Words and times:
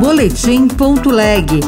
Boletim.leg. 0.00 1.60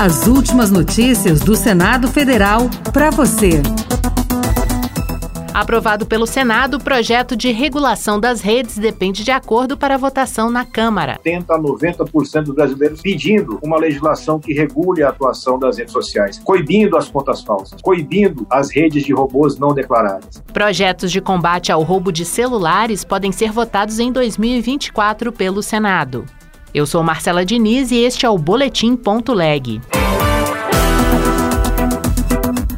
As 0.00 0.28
últimas 0.28 0.70
notícias 0.70 1.40
do 1.40 1.56
Senado 1.56 2.06
Federal 2.06 2.70
para 2.92 3.10
você. 3.10 3.60
Aprovado 5.52 6.06
pelo 6.06 6.24
Senado, 6.24 6.76
o 6.76 6.80
projeto 6.80 7.34
de 7.34 7.50
regulação 7.50 8.20
das 8.20 8.40
redes 8.40 8.78
depende 8.78 9.24
de 9.24 9.32
acordo 9.32 9.76
para 9.76 9.98
votação 9.98 10.52
na 10.52 10.64
Câmara. 10.64 11.18
80 11.18 11.52
a 11.52 11.58
90% 11.58 12.42
dos 12.44 12.54
brasileiros 12.54 13.00
pedindo 13.00 13.58
uma 13.60 13.76
legislação 13.76 14.38
que 14.38 14.52
regule 14.52 15.02
a 15.02 15.08
atuação 15.08 15.58
das 15.58 15.78
redes 15.78 15.92
sociais, 15.92 16.38
coibindo 16.38 16.96
as 16.96 17.08
contas 17.08 17.42
falsas, 17.42 17.82
coibindo 17.82 18.46
as 18.48 18.70
redes 18.70 19.02
de 19.04 19.12
robôs 19.12 19.58
não 19.58 19.74
declaradas. 19.74 20.40
Projetos 20.52 21.10
de 21.10 21.20
combate 21.20 21.72
ao 21.72 21.82
roubo 21.82 22.12
de 22.12 22.24
celulares 22.24 23.02
podem 23.02 23.32
ser 23.32 23.50
votados 23.50 23.98
em 23.98 24.12
2024 24.12 25.32
pelo 25.32 25.60
Senado. 25.60 26.24
Eu 26.74 26.86
sou 26.86 27.02
Marcela 27.02 27.44
Diniz 27.44 27.90
e 27.90 27.96
este 27.96 28.24
é 28.24 28.30
o 28.30 28.38
Boletim 28.38 28.96
Ponto 28.96 29.34
Leg. 29.34 29.78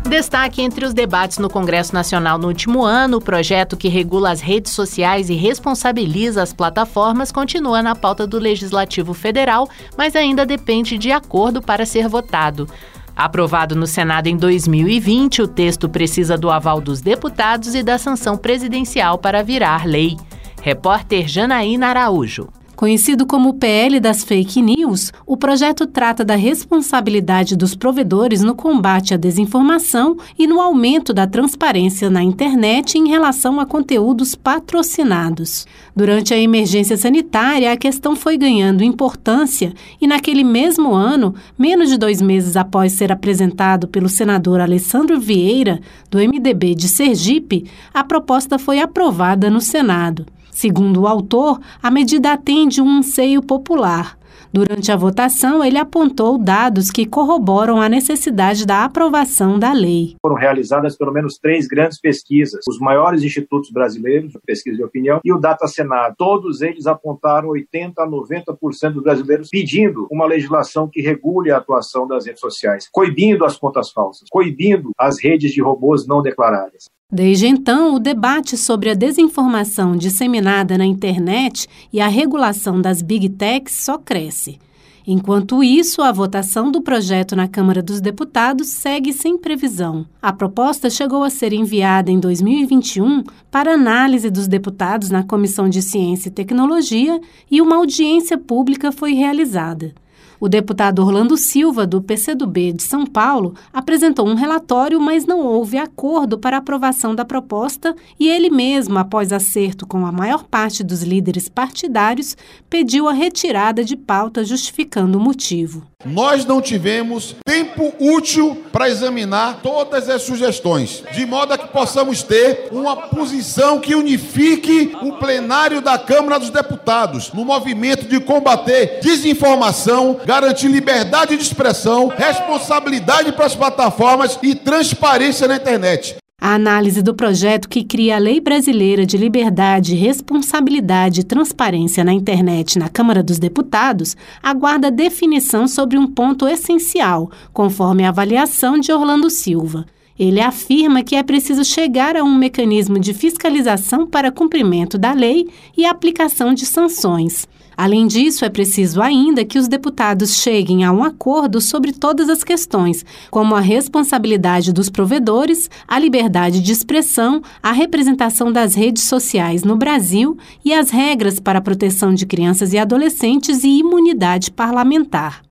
Destaque 0.09 0.63
entre 0.63 0.85
os 0.85 0.93
debates 0.93 1.39
no 1.39 1.49
Congresso 1.49 1.95
Nacional 1.95 2.37
no 2.37 2.49
último 2.49 2.83
ano, 2.85 3.19
o 3.19 3.21
projeto 3.21 3.77
que 3.77 3.89
regula 3.89 4.33
as 4.33 4.41
redes 4.41 4.73
sociais 4.73 5.31
e 5.31 5.35
responsabiliza 5.35 6.43
as 6.43 6.53
plataformas 6.53 7.31
continua 7.31 7.83
na 7.83 7.95
pauta 7.95 8.27
do 8.27 8.37
Legislativo 8.37 9.15
Federal, 9.15 9.69
mas 9.97 10.17
ainda 10.17 10.45
depende 10.45 10.99
de 10.99 11.13
acordo 11.13 11.63
para 11.63 11.87
ser 11.87 12.09
votado. 12.09 12.69
Aprovado 13.17 13.77
no 13.77 13.87
Senado 13.87 14.27
em 14.27 14.37
2020, 14.37 15.43
o 15.43 15.47
texto 15.47 15.89
precisa 15.89 16.37
do 16.37 16.51
aval 16.51 16.81
dos 16.81 17.01
deputados 17.01 17.77
e 17.77 17.83
da 17.83 17.97
sanção 17.97 18.37
presidencial 18.37 19.19
para 19.19 19.43
virar 19.45 19.87
lei. 19.87 20.17
Repórter 20.61 21.29
Janaína 21.29 21.89
Araújo. 21.89 22.49
Conhecido 22.77 23.25
como 23.25 23.55
PL 23.55 24.01
das 24.01 24.25
Fake 24.25 24.61
News, 24.61 25.13
o 25.25 25.37
projeto 25.37 25.87
trata 25.87 26.25
da 26.25 26.35
responsabilidade 26.35 27.57
dos 27.57 27.77
provedores 27.77 28.43
no 28.43 28.55
combate 28.55 29.15
à 29.15 29.17
desinformação 29.17 30.17
e 30.37 30.47
no 30.47 30.61
aumento 30.61 31.15
da 31.15 31.25
transparência 31.25 32.11
na 32.11 32.23
internet 32.23 32.99
em 32.99 33.09
relação 33.09 33.61
a 33.61 33.67
conteúdos 33.67 34.35
patrocinados. 34.35 35.67
Durante 35.95 36.35
a 36.35 36.39
emergência 36.39 36.97
sanitária, 36.97 37.73
a 37.73 37.77
questão 37.77 38.17
foi 38.17 38.37
ganhando 38.37 38.83
importância 38.83 39.73
e, 40.01 40.07
naquele 40.09 40.43
mesmo 40.43 40.93
ano, 40.93 41.35
menos 41.57 41.89
de 41.89 41.97
dois 41.97 42.21
meses 42.21 42.57
após 42.57 42.93
ser 42.93 43.13
apresentado 43.13 43.87
pelo 43.87 44.09
senador 44.09 44.61
Alessandro 44.61 45.21
Vieira, 45.21 45.81
do 46.11 46.19
MDB 46.19 46.75
de 46.75 46.89
Sergipe, 46.89 47.67
a 47.93 48.03
proposta 48.03 48.59
foi 48.59 48.81
aprovada 48.81 49.49
no 49.49 49.61
Senado. 49.61 50.27
Segundo 50.55 51.03
o 51.03 51.07
autor, 51.09 51.61
a 51.83 51.91
medida 51.91 52.33
atende 52.33 52.81
um 52.81 52.99
anseio 52.99 53.43
popular. 53.43 54.17
Durante 54.53 54.93
a 54.93 54.97
votação, 54.97 55.65
ele 55.65 55.77
apontou 55.77 56.39
dados 56.39 56.89
que 56.89 57.05
corroboram 57.05 57.81
a 57.81 57.89
necessidade 57.89 58.65
da 58.65 58.85
aprovação 58.85 59.59
da 59.59 59.73
lei. 59.73 60.15
Foram 60.23 60.37
realizadas 60.37 60.97
pelo 60.97 61.13
menos 61.13 61.39
três 61.39 61.67
grandes 61.67 62.01
pesquisas, 62.01 62.61
os 62.69 62.79
maiores 62.79 63.25
institutos 63.25 63.73
brasileiros 63.73 64.33
pesquisa 64.47 64.77
de 64.77 64.85
opinião 64.85 65.19
e 65.25 65.33
o 65.33 65.41
Data 65.41 65.67
Senado. 65.67 66.15
Todos 66.17 66.63
eles 66.63 66.87
apontaram 66.87 67.49
80 67.49 68.01
a 68.01 68.09
90% 68.09 68.93
dos 68.93 69.03
brasileiros 69.03 69.49
pedindo 69.49 70.07
uma 70.09 70.25
legislação 70.25 70.89
que 70.89 71.03
regule 71.03 71.51
a 71.51 71.57
atuação 71.57 72.07
das 72.07 72.25
redes 72.25 72.41
sociais, 72.41 72.89
coibindo 72.93 73.45
as 73.45 73.57
contas 73.57 73.91
falsas, 73.91 74.29
coibindo 74.31 74.93
as 74.97 75.21
redes 75.21 75.53
de 75.53 75.61
robôs 75.61 76.07
não 76.07 76.23
declaradas. 76.23 76.85
Desde 77.15 77.47
então, 77.47 77.95
o 77.95 78.01
debate 78.01 78.57
sobre 78.57 78.91
a 78.91 78.95
desinformação 78.95 79.97
disseminada 79.97 80.77
na 80.77 80.85
internet 80.85 81.69
e 81.93 82.01
a 82.01 82.09
regulação 82.09 82.81
das 82.81 83.01
big 83.03 83.29
techs 83.29 83.85
só 83.85 83.97
cresce. 83.97 84.59
Enquanto 85.07 85.63
isso, 85.63 86.03
a 86.03 86.11
votação 86.11 86.73
do 86.73 86.83
projeto 86.83 87.37
na 87.37 87.47
Câmara 87.47 87.81
dos 87.81 88.01
Deputados 88.01 88.67
segue 88.67 89.13
sem 89.13 89.39
previsão. 89.39 90.05
A 90.21 90.33
proposta 90.33 90.91
chegou 90.91 91.23
a 91.23 91.31
ser 91.31 91.53
enviada 91.53 92.11
em 92.11 92.19
2021 92.19 93.23
para 93.49 93.75
análise 93.75 94.29
dos 94.29 94.49
deputados 94.49 95.09
na 95.09 95.23
Comissão 95.23 95.69
de 95.69 95.83
Ciência 95.83 96.31
e 96.31 96.33
Tecnologia 96.33 97.21
e 97.49 97.63
uma 97.63 97.77
audiência 97.77 98.37
pública 98.37 98.91
foi 98.91 99.13
realizada. 99.13 99.95
O 100.41 100.49
deputado 100.49 101.01
Orlando 101.01 101.37
Silva, 101.37 101.87
do 101.87 102.03
PCdoB 102.03 102.73
de 102.73 102.83
São 102.83 103.07
Paulo, 103.07 103.55
apresentou 103.73 104.27
um 104.29 104.35
relatório, 104.35 105.01
mas 105.01 105.27
não 105.27 105.41
houve 105.41 105.79
acordo 105.79 106.39
para 106.39 106.57
aprovação 106.57 107.15
da 107.15 107.25
proposta 107.25 107.95
e 108.19 108.29
ele 108.29 108.51
mesmo, 108.51 108.99
após 108.99 109.33
acerto 109.33 109.87
com 109.87 110.05
a 110.05 110.13
maior 110.13 110.45
parte 110.45 110.83
dos 110.83 111.03
líderes 111.03 111.49
partidários, 111.49 112.37
pediu 112.69 113.09
a 113.09 113.13
retirada 113.13 113.85
de 113.85 113.97
pauta 113.97 114.45
justificando 114.45 115.19
o 115.19 115.21
motivo. 115.21 115.94
Nós 116.05 116.45
não 116.45 116.61
tivemos 116.61 117.35
tempo 117.45 117.93
útil 117.99 118.65
para 118.71 118.89
examinar 118.89 119.61
todas 119.63 120.09
as 120.09 120.23
sugestões, 120.23 121.03
de 121.13 121.25
modo 121.25 121.55
a 121.55 121.59
que 121.59 121.69
possamos 121.69 122.23
ter 122.23 122.69
uma 122.71 122.97
posição 122.97 123.79
que 123.79 123.95
unifique 123.95 124.97
o 125.03 125.13
plenário 125.13 125.81
da 125.81 125.99
Câmara 125.99 126.39
dos 126.39 126.51
Deputados 126.51 127.33
no 127.33 127.45
movimento 127.45 128.07
de 128.07 128.21
combater 128.21 129.01
desinformação, 129.03 130.21
garantir 130.25 130.69
liberdade 130.69 131.37
de 131.37 131.43
expressão, 131.43 132.09
responsabilidade 132.09 133.33
para 133.33 133.47
as 133.47 133.55
plataformas 133.55 134.39
e 134.43 134.55
transparência 134.55 135.49
na 135.49 135.57
internet. 135.57 136.17
A 136.47 136.57
análise 136.57 137.01
do 137.01 137.15
projeto 137.15 137.71
que 137.71 137.83
cria 137.83 138.17
a 138.17 138.19
Lei 138.19 138.39
Brasileira 138.39 139.07
de 139.07 139.17
Liberdade, 139.17 139.95
Responsabilidade 139.95 141.23
e 141.23 141.25
Transparência 141.25 142.05
na 142.05 142.13
Internet 142.13 142.79
na 142.79 142.91
Câmara 142.91 143.23
dos 143.23 143.39
Deputados 143.39 144.15
aguarda 144.43 144.91
definição 144.91 145.67
sobre 145.67 145.97
um 145.97 146.07
ponto 146.07 146.47
essencial, 146.47 147.31
conforme 147.51 148.05
a 148.05 148.11
avaliação 148.11 148.79
de 148.79 148.93
Orlando 148.93 149.31
Silva. 149.31 149.87
Ele 150.19 150.39
afirma 150.39 151.03
que 151.03 151.17
é 151.17 151.23
preciso 151.23 151.65
chegar 151.65 152.15
a 152.15 152.23
um 152.23 152.37
mecanismo 152.37 152.99
de 152.99 153.15
fiscalização 153.15 154.07
para 154.07 154.31
cumprimento 154.31 154.99
da 154.99 155.15
lei 155.15 155.49
e 155.75 155.87
aplicação 155.87 156.53
de 156.53 156.67
sanções. 156.67 157.49
Além 157.77 158.07
disso, 158.07 158.45
é 158.45 158.49
preciso 158.49 159.01
ainda 159.01 159.45
que 159.45 159.59
os 159.59 159.69
deputados 159.69 160.37
cheguem 160.37 160.85
a 160.85 160.93
um 160.93 161.03
acordo 161.05 161.61
sobre 161.61 161.93
todas 161.93 162.29
as 162.29 162.43
questões, 162.43 163.05
como 163.31 163.55
a 163.55 163.61
responsabilidade 163.61 164.73
dos 164.73 164.89
provedores, 164.89 165.69
a 165.87 165.99
liberdade 165.99 166.61
de 166.61 166.73
expressão, 166.73 167.43
a 167.63 167.73
representação 167.73 168.51
das 168.51 168.75
redes 168.75 169.05
sociais 169.05 169.63
no 169.65 169.77
Brasil 169.77 170.37
e 170.65 170.73
as 170.73 170.91
regras 170.91 171.39
para 171.39 171.59
a 171.59 171.63
proteção 171.63 172.15
de 172.15 172.27
crianças 172.27 172.73
e 172.73 172.79
adolescentes 172.79 173.65
e 173.65 173.79
imunidade 173.79 174.51
parlamentar. 174.51 175.44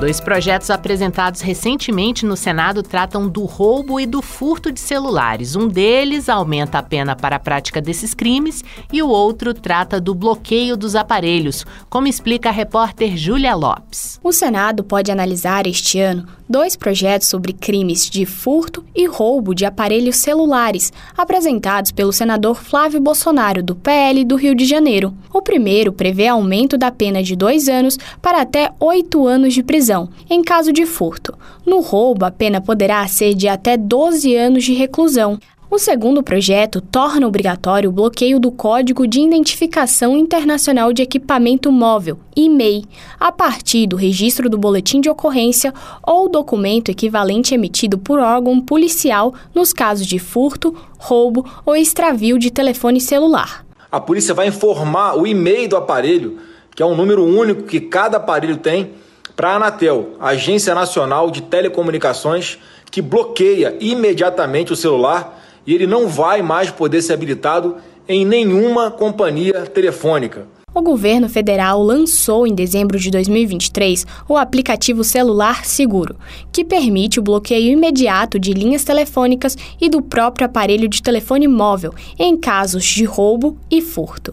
Dois 0.00 0.18
projetos 0.18 0.70
apresentados 0.70 1.42
recentemente 1.42 2.24
no 2.24 2.34
Senado 2.34 2.82
tratam 2.82 3.28
do 3.28 3.44
roubo 3.44 4.00
e 4.00 4.06
do 4.06 4.22
furto 4.22 4.72
de 4.72 4.80
celulares. 4.80 5.54
Um 5.54 5.68
deles 5.68 6.30
aumenta 6.30 6.78
a 6.78 6.82
pena 6.82 7.14
para 7.14 7.36
a 7.36 7.38
prática 7.38 7.82
desses 7.82 8.14
crimes 8.14 8.64
e 8.90 9.02
o 9.02 9.08
outro 9.08 9.52
trata 9.52 10.00
do 10.00 10.14
bloqueio 10.14 10.74
dos 10.74 10.96
aparelhos, 10.96 11.66
como 11.90 12.06
explica 12.06 12.48
a 12.48 12.52
repórter 12.52 13.14
Júlia 13.14 13.54
Lopes. 13.54 14.18
O 14.24 14.32
Senado 14.32 14.82
pode 14.82 15.12
analisar 15.12 15.66
este 15.66 16.00
ano 16.00 16.26
dois 16.48 16.74
projetos 16.74 17.28
sobre 17.28 17.52
crimes 17.52 18.10
de 18.10 18.26
furto 18.26 18.84
e 18.92 19.06
roubo 19.06 19.54
de 19.54 19.64
aparelhos 19.64 20.16
celulares, 20.16 20.92
apresentados 21.16 21.92
pelo 21.92 22.12
senador 22.12 22.56
Flávio 22.56 23.00
Bolsonaro, 23.00 23.62
do 23.62 23.76
PL 23.76 24.24
do 24.24 24.34
Rio 24.34 24.52
de 24.52 24.64
Janeiro. 24.64 25.14
O 25.32 25.40
primeiro 25.40 25.92
prevê 25.92 26.26
aumento 26.26 26.76
da 26.76 26.90
pena 26.90 27.22
de 27.22 27.36
dois 27.36 27.68
anos 27.68 27.96
para 28.20 28.40
até 28.40 28.72
oito 28.80 29.28
anos 29.28 29.54
de 29.54 29.62
prisão 29.62 29.89
prisão, 29.90 30.08
em 30.28 30.42
caso 30.42 30.72
de 30.72 30.86
furto. 30.86 31.36
No 31.66 31.80
roubo, 31.80 32.24
a 32.24 32.30
pena 32.30 32.60
poderá 32.60 33.06
ser 33.08 33.34
de 33.34 33.48
até 33.48 33.76
12 33.76 34.36
anos 34.36 34.64
de 34.64 34.72
reclusão. 34.72 35.38
O 35.68 35.78
segundo 35.78 36.22
projeto 36.22 36.80
torna 36.80 37.26
obrigatório 37.26 37.90
o 37.90 37.92
bloqueio 37.92 38.40
do 38.40 38.50
Código 38.50 39.06
de 39.06 39.20
Identificação 39.20 40.16
Internacional 40.16 40.92
de 40.92 41.02
Equipamento 41.02 41.70
Móvel, 41.70 42.18
IMEI, 42.36 42.84
a 43.18 43.30
partir 43.30 43.86
do 43.86 43.94
registro 43.94 44.48
do 44.48 44.58
boletim 44.58 45.00
de 45.00 45.08
ocorrência 45.08 45.72
ou 46.02 46.28
documento 46.28 46.90
equivalente 46.90 47.54
emitido 47.54 47.98
por 47.98 48.18
órgão 48.18 48.60
policial 48.60 49.32
nos 49.54 49.72
casos 49.72 50.06
de 50.06 50.18
furto, 50.18 50.74
roubo 50.98 51.44
ou 51.64 51.76
extravio 51.76 52.36
de 52.36 52.50
telefone 52.50 53.00
celular. 53.00 53.64
A 53.92 54.00
polícia 54.00 54.34
vai 54.34 54.48
informar 54.48 55.16
o 55.16 55.26
e-mail 55.26 55.68
do 55.68 55.76
aparelho, 55.76 56.38
que 56.74 56.82
é 56.82 56.86
um 56.86 56.96
número 56.96 57.24
único 57.24 57.62
que 57.62 57.80
cada 57.80 58.16
aparelho 58.16 58.56
tem 58.56 58.90
para 59.36 59.50
a 59.50 59.56
Anatel, 59.56 60.16
Agência 60.20 60.74
Nacional 60.74 61.30
de 61.30 61.42
Telecomunicações, 61.42 62.58
que 62.90 63.00
bloqueia 63.00 63.76
imediatamente 63.80 64.72
o 64.72 64.76
celular 64.76 65.40
e 65.66 65.74
ele 65.74 65.86
não 65.86 66.08
vai 66.08 66.42
mais 66.42 66.70
poder 66.70 67.02
ser 67.02 67.12
habilitado 67.12 67.76
em 68.08 68.24
nenhuma 68.24 68.90
companhia 68.90 69.66
telefônica. 69.66 70.46
O 70.72 70.82
governo 70.82 71.28
federal 71.28 71.82
lançou 71.82 72.46
em 72.46 72.54
dezembro 72.54 72.96
de 72.98 73.10
2023 73.10 74.06
o 74.28 74.36
aplicativo 74.36 75.02
Celular 75.02 75.64
Seguro, 75.64 76.16
que 76.52 76.64
permite 76.64 77.18
o 77.18 77.22
bloqueio 77.22 77.72
imediato 77.72 78.38
de 78.38 78.52
linhas 78.52 78.84
telefônicas 78.84 79.56
e 79.80 79.88
do 79.88 80.00
próprio 80.00 80.46
aparelho 80.46 80.88
de 80.88 81.02
telefone 81.02 81.48
móvel 81.48 81.92
em 82.16 82.36
casos 82.36 82.84
de 82.84 83.04
roubo 83.04 83.58
e 83.68 83.82
furto. 83.82 84.32